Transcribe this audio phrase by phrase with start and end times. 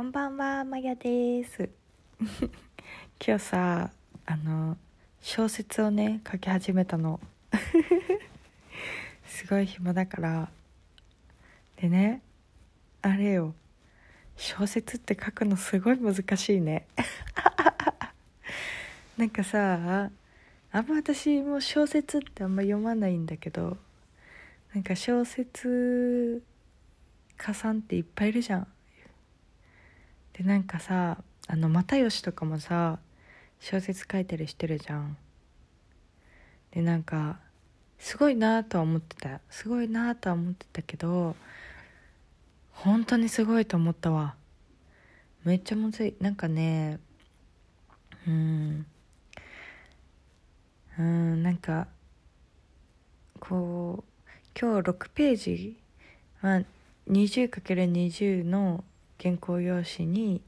[0.00, 1.68] こんばんは、まやです。
[3.20, 3.90] 今日さ、
[4.24, 4.78] あの、
[5.20, 7.20] 小説をね、書き始めたの。
[9.26, 10.50] すごい暇だから。
[11.76, 12.22] でね、
[13.02, 13.54] あれよ、
[14.38, 16.86] 小説って書くのすごい難しいね。
[19.18, 20.10] なんかさ、
[20.72, 23.76] あんま私も小説ってあんま読まないんだけど、
[24.72, 26.42] なんか小説
[27.36, 28.66] 家さんっていっぱいいるじゃん。
[30.40, 31.18] でなんかさ
[31.48, 32.98] あの又吉とかもさ
[33.58, 35.18] 小説書いたりしてるじゃん。
[36.70, 37.38] でなんか
[37.98, 39.40] すごいなとは思ってた。
[39.50, 41.36] すごいなとは思ってたけど
[42.72, 44.34] 本当にすごいと思ったわ。
[45.44, 46.14] めっちゃむずい。
[46.22, 47.00] なんかね
[48.26, 48.86] うん。
[50.98, 51.86] うんなんか
[53.38, 54.28] こう
[54.58, 55.76] 今日6ページ、
[56.40, 56.62] まあ、
[57.10, 58.84] 20×20 の
[59.20, 60.40] 原稿用紙に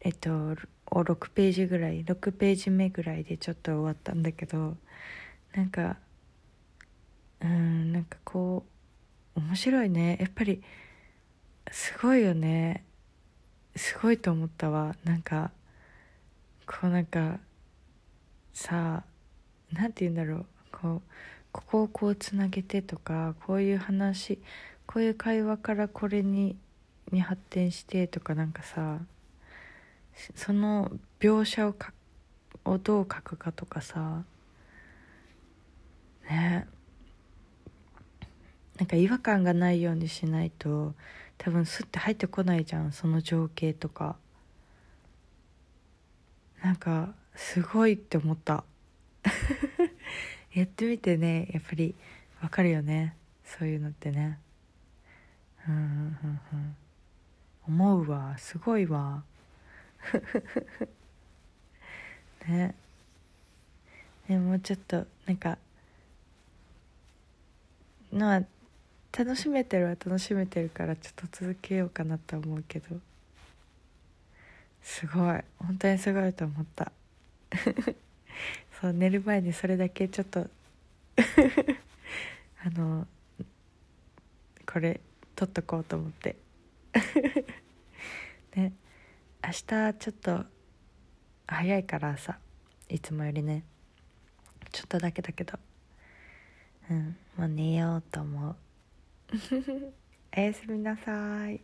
[0.00, 0.28] えっと
[0.90, 4.76] 6ページぐらい6ページ目ぐらいでちょっと終わったんだけど
[5.54, 5.96] なんか
[7.40, 8.64] うんなんかこ
[9.36, 10.16] う面白いね。
[10.20, 10.62] やっぱり
[11.70, 12.84] すごいよね。
[13.74, 14.94] すごいと思ったわ。
[15.04, 15.50] なんか
[16.66, 17.40] こうなんか
[18.52, 20.46] さあなんて言うんだろう。
[20.70, 21.02] こう
[21.52, 24.40] ここをこうつなげてとかこういう話
[24.86, 26.56] こういう会話からこれに
[27.12, 29.00] に発展してとかなんかさ
[30.34, 31.92] その描写をか
[32.64, 34.24] をどう書くかとかさ
[36.28, 36.66] ね。
[38.78, 40.94] なんか違和感がないようにしないと
[41.38, 44.16] 多分スッて入ってこないじゃんその情景とか。
[46.62, 48.64] なんかすごいって思った。
[50.54, 51.94] やってみてねやっぱり
[52.42, 53.16] わかるよね。
[53.44, 54.38] そういうのってね。
[55.68, 56.76] うんうんうんうん。
[57.66, 58.36] 思うわ。
[58.38, 59.24] すごいわ。
[62.46, 62.74] ね。
[64.28, 65.58] ねもうちょっとなんか
[68.12, 68.42] まあ
[69.16, 73.00] 楽しめてるは楽しめてるからちょっと続けようかなと思うけど。
[74.82, 75.40] すごい。
[75.58, 76.92] 本当にすごいと思った。
[78.80, 80.40] そう寝る前にそれだけちょっと
[82.62, 83.06] あの
[84.66, 85.00] これ
[85.36, 86.43] 撮っとこうと思って。
[88.56, 88.72] ね
[89.42, 90.44] 明日ちょっと
[91.46, 92.38] 早いから朝
[92.88, 93.64] いつもよりね。
[94.72, 95.58] ちょっとだけだけど。
[96.90, 98.56] うんもう寝ようと思う。
[100.36, 101.60] おやすみなさい